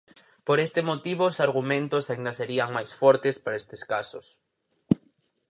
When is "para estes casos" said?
3.43-4.25